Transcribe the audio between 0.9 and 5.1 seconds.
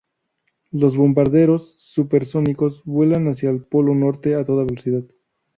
bombarderos supersónicos vuelan hacia el Polo Norte a toda velocidad.